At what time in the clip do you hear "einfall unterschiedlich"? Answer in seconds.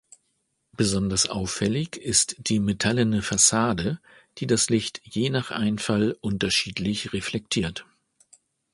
5.51-7.13